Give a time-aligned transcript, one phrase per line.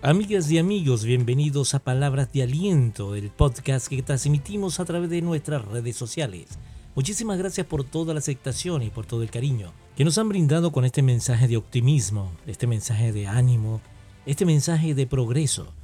[0.00, 5.20] Amigas y amigos, bienvenidos a Palabras de Aliento, el podcast que transmitimos a través de
[5.22, 6.50] nuestras redes sociales.
[6.94, 10.70] Muchísimas gracias por toda la aceptación y por todo el cariño que nos han brindado
[10.70, 13.80] con este mensaje de optimismo, este mensaje de ánimo,
[14.24, 15.74] este mensaje de progreso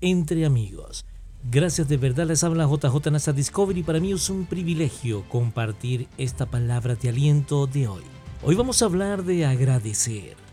[0.00, 1.04] entre amigos.
[1.50, 3.82] Gracias de verdad, les habla JJ NASA Discovery.
[3.82, 8.04] Para mí es un privilegio compartir esta palabra de aliento de hoy.
[8.44, 10.43] Hoy vamos a hablar de agradecer.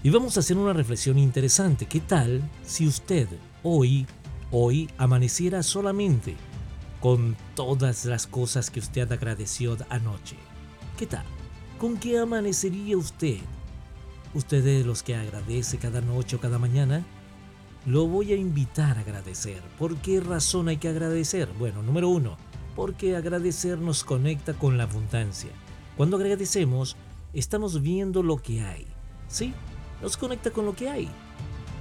[0.00, 1.86] Y vamos a hacer una reflexión interesante.
[1.86, 3.26] ¿Qué tal si usted
[3.64, 4.06] hoy,
[4.52, 6.36] hoy amaneciera solamente
[7.00, 10.36] con todas las cosas que usted agradeció anoche?
[10.96, 11.24] ¿Qué tal?
[11.80, 13.38] ¿Con qué amanecería usted?
[14.34, 17.04] ¿Usted de los que agradece cada noche o cada mañana?
[17.84, 19.60] Lo voy a invitar a agradecer.
[19.80, 21.48] ¿Por qué razón hay que agradecer?
[21.58, 22.36] Bueno, número uno,
[22.76, 25.50] porque agradecer nos conecta con la abundancia.
[25.96, 26.96] Cuando agradecemos,
[27.32, 28.86] estamos viendo lo que hay.
[29.26, 29.52] ¿Sí?
[30.02, 31.08] Nos conecta con lo que hay.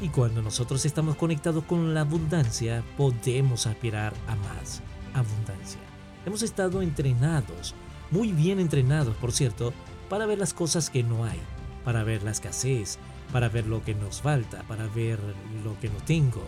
[0.02, 4.81] Y cuando nosotros estamos conectados con la abundancia, podemos aspirar a más
[5.14, 5.80] abundancia.
[6.25, 7.73] Hemos estado entrenados,
[8.11, 9.73] muy bien entrenados, por cierto,
[10.09, 11.39] para ver las cosas que no hay,
[11.83, 13.00] para ver la escasez,
[13.31, 15.20] para ver lo que nos falta, para ver
[15.64, 16.44] lo que no tengo.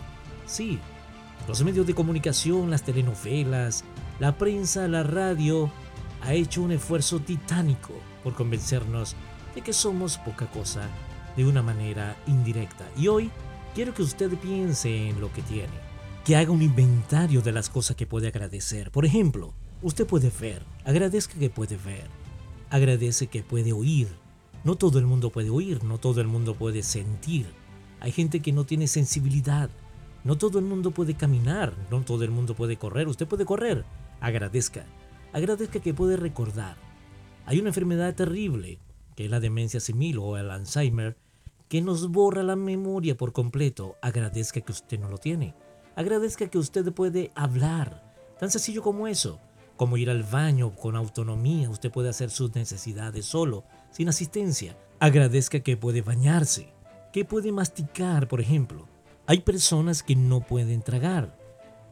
[0.46, 0.78] Sí,
[1.48, 3.84] los medios de comunicación, las telenovelas,
[4.20, 5.70] la prensa, la radio,
[6.22, 9.16] ha hecho un esfuerzo titánico por convencernos
[9.54, 10.82] de que somos poca cosa
[11.40, 12.86] de una manera indirecta.
[12.98, 13.30] Y hoy
[13.74, 15.72] quiero que usted piense en lo que tiene,
[16.22, 18.90] que haga un inventario de las cosas que puede agradecer.
[18.90, 22.04] Por ejemplo, usted puede ver, agradezca que puede ver,
[22.68, 24.08] agradece que puede oír.
[24.64, 27.46] No todo el mundo puede oír, no todo el mundo puede sentir.
[28.00, 29.70] Hay gente que no tiene sensibilidad.
[30.24, 33.08] No todo el mundo puede caminar, no todo el mundo puede correr.
[33.08, 33.86] Usted puede correr.
[34.20, 34.84] Agradezca.
[35.32, 36.76] Agradezca que puede recordar.
[37.46, 38.78] Hay una enfermedad terrible
[39.16, 41.16] que es la demencia senil o el Alzheimer,
[41.70, 43.96] que nos borra la memoria por completo.
[44.02, 45.54] Agradezca que usted no lo tiene.
[45.94, 48.12] Agradezca que usted puede hablar.
[48.40, 49.38] Tan sencillo como eso.
[49.76, 51.70] Como ir al baño con autonomía.
[51.70, 54.76] Usted puede hacer sus necesidades solo, sin asistencia.
[54.98, 56.72] Agradezca que puede bañarse.
[57.12, 58.88] Que puede masticar, por ejemplo.
[59.28, 61.38] Hay personas que no pueden tragar.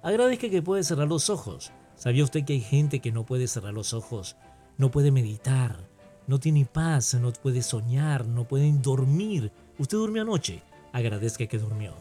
[0.03, 1.71] Agradezca que puede cerrar los ojos.
[1.95, 4.35] ¿Sabía usted que hay gente que no puede cerrar los ojos?
[4.77, 5.89] No puede meditar
[6.29, 9.51] no tiene paz, no puede soñar, no pueden dormir.
[9.79, 10.61] Usted durmió anoche,
[10.93, 11.95] agradezca que durmió.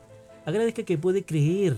[0.45, 1.77] Agradezca que puede creer.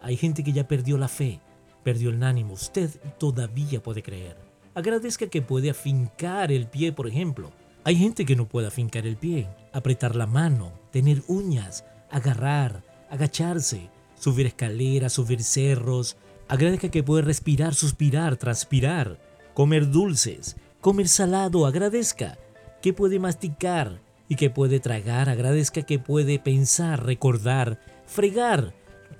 [0.00, 1.40] Hay gente que ya perdió la fe,
[1.84, 2.54] perdió el ánimo.
[2.54, 2.88] Usted
[3.18, 4.36] todavía puede creer.
[4.74, 7.52] Agradezca que puede afincar el pie, por ejemplo.
[7.84, 13.90] Hay gente que no puede afincar el pie, apretar la mano, tener uñas, agarrar, agacharse,
[14.18, 16.16] subir escaleras, subir cerros.
[16.48, 19.20] Agradezca que puede respirar, suspirar, transpirar,
[19.52, 22.38] comer dulces, comer salado, agradezca
[22.80, 28.74] que puede masticar y que puede tragar, agradezca que puede pensar, recordar, fregar.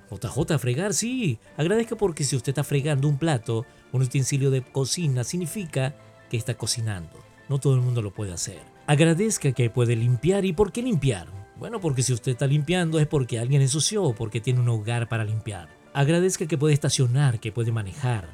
[0.09, 5.23] JJ, fregar, sí, agradezca porque si usted está fregando un plato, un utensilio de cocina,
[5.23, 5.95] significa
[6.29, 7.23] que está cocinando.
[7.49, 8.61] No todo el mundo lo puede hacer.
[8.87, 10.45] Agradezca que puede limpiar.
[10.45, 11.27] ¿Y por qué limpiar?
[11.57, 15.09] Bueno, porque si usted está limpiando es porque alguien ensució o porque tiene un hogar
[15.09, 15.69] para limpiar.
[15.93, 18.29] Agradezca que puede estacionar, que puede manejar.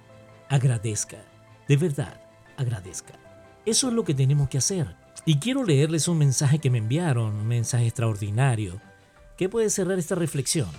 [0.50, 1.24] Agradezca.
[1.68, 2.22] De verdad,
[2.58, 3.14] agradezca.
[3.66, 4.96] Eso es lo que tenemos que hacer.
[5.26, 8.82] Y quiero leerles un mensaje que me enviaron, un mensaje extraordinario,
[9.38, 10.70] que puede cerrar esta reflexión.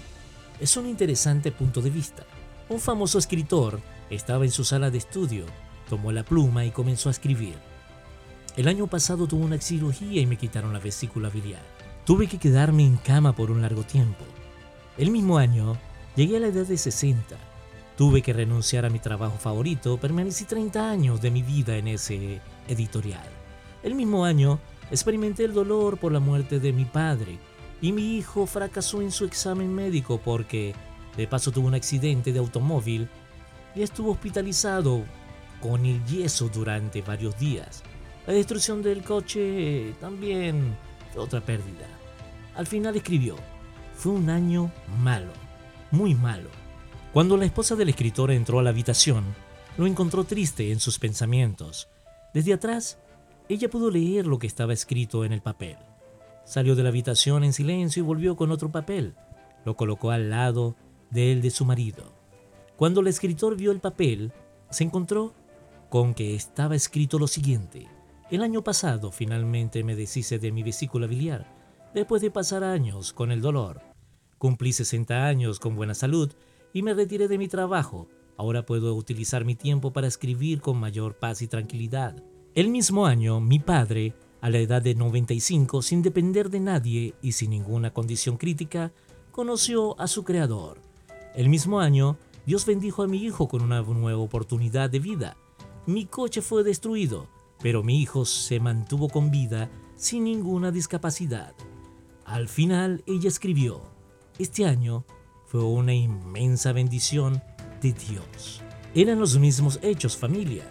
[0.60, 2.24] Es un interesante punto de vista.
[2.68, 5.46] Un famoso escritor estaba en su sala de estudio,
[5.88, 7.54] tomó la pluma y comenzó a escribir.
[8.56, 11.62] El año pasado tuve una cirugía y me quitaron la vesícula biliar.
[12.04, 14.24] Tuve que quedarme en cama por un largo tiempo.
[14.98, 15.78] El mismo año
[16.16, 17.36] llegué a la edad de 60
[17.96, 22.40] Tuve que renunciar a mi trabajo favorito, permanecí 30 años de mi vida en ese
[22.66, 23.43] editorial.
[23.84, 27.38] El mismo año experimenté el dolor por la muerte de mi padre
[27.82, 30.74] y mi hijo fracasó en su examen médico porque
[31.18, 33.10] de paso tuvo un accidente de automóvil
[33.74, 35.04] y estuvo hospitalizado
[35.60, 37.82] con el yeso durante varios días.
[38.26, 40.74] La destrucción del coche también
[41.12, 41.86] fue otra pérdida.
[42.56, 43.36] Al final escribió,
[43.94, 45.32] fue un año malo,
[45.90, 46.48] muy malo.
[47.12, 49.24] Cuando la esposa del escritor entró a la habitación,
[49.76, 51.88] lo encontró triste en sus pensamientos.
[52.32, 52.98] Desde atrás,
[53.48, 55.76] ella pudo leer lo que estaba escrito en el papel.
[56.44, 59.14] Salió de la habitación en silencio y volvió con otro papel.
[59.64, 60.76] Lo colocó al lado
[61.10, 62.14] del de su marido.
[62.76, 64.32] Cuando el escritor vio el papel,
[64.70, 65.34] se encontró
[65.88, 67.86] con que estaba escrito lo siguiente.
[68.30, 71.46] El año pasado finalmente me deshice de mi vesícula biliar,
[71.94, 73.80] después de pasar años con el dolor.
[74.38, 76.32] Cumplí 60 años con buena salud
[76.72, 78.08] y me retiré de mi trabajo.
[78.36, 82.22] Ahora puedo utilizar mi tiempo para escribir con mayor paz y tranquilidad.
[82.54, 87.32] El mismo año, mi padre, a la edad de 95, sin depender de nadie y
[87.32, 88.92] sin ninguna condición crítica,
[89.32, 90.80] conoció a su Creador.
[91.34, 92.16] El mismo año,
[92.46, 95.36] Dios bendijo a mi hijo con una nueva oportunidad de vida.
[95.86, 97.26] Mi coche fue destruido,
[97.60, 101.54] pero mi hijo se mantuvo con vida sin ninguna discapacidad.
[102.24, 103.82] Al final, ella escribió,
[104.38, 105.04] este año
[105.46, 107.42] fue una inmensa bendición
[107.82, 108.62] de Dios.
[108.94, 110.62] Eran los mismos hechos, familia,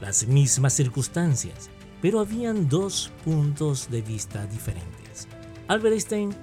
[0.00, 1.70] las mismas circunstancias,
[2.02, 5.28] pero habían dos puntos de vista diferentes.
[5.68, 6.34] Albert Einstein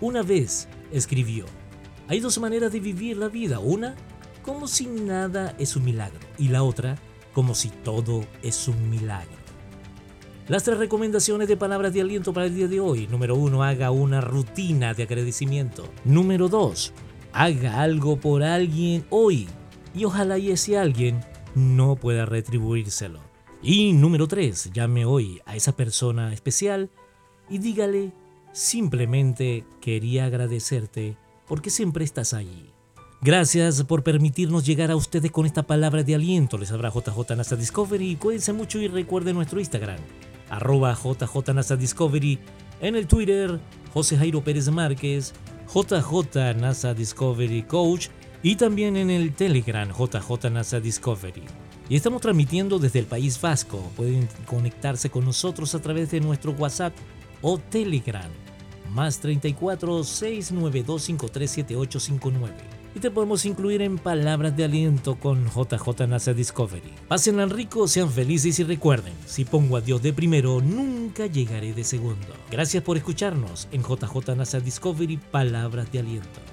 [0.00, 1.44] una vez escribió,
[2.08, 3.94] hay dos maneras de vivir la vida, una
[4.42, 6.96] como si nada es un milagro y la otra
[7.32, 9.42] como si todo es un milagro.
[10.48, 13.06] Las tres recomendaciones de palabras de aliento para el día de hoy.
[13.06, 15.88] Número uno, haga una rutina de agradecimiento.
[16.04, 16.92] Número dos,
[17.32, 19.48] haga algo por alguien hoy
[19.94, 21.20] y ojalá y ese alguien
[21.54, 23.20] no pueda retribuírselo.
[23.62, 26.90] Y número 3, llame hoy a esa persona especial
[27.48, 28.12] y dígale
[28.52, 31.16] simplemente quería agradecerte
[31.46, 32.72] porque siempre estás allí.
[33.20, 36.58] Gracias por permitirnos llegar a ustedes con esta palabra de aliento.
[36.58, 38.16] Les habrá JJ NASA Discovery.
[38.16, 40.00] Cuídense mucho y recuerden nuestro Instagram,
[40.50, 42.40] arroba JJ NASA Discovery.
[42.80, 43.60] En el Twitter,
[43.94, 45.34] José Jairo Pérez Márquez,
[45.72, 48.08] JJ NASA Discovery Coach
[48.42, 51.44] y también en el Telegram JJ NASA Discovery.
[51.88, 53.90] Y estamos transmitiendo desde el País Vasco.
[53.96, 56.94] Pueden conectarse con nosotros a través de nuestro WhatsApp
[57.40, 58.30] o Telegram.
[58.90, 62.82] Más 34 692 537859.
[62.94, 66.92] Y te podemos incluir en palabras de aliento con JJ NASA Discovery.
[67.08, 71.72] Pasen al rico, sean felices y recuerden, si pongo a Dios de primero, nunca llegaré
[71.72, 72.34] de segundo.
[72.50, 76.51] Gracias por escucharnos en JJ NASA Discovery Palabras de Aliento.